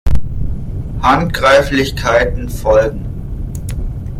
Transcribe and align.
Handgreiflichkeiten 1.03 2.49
folgen. 2.49 3.05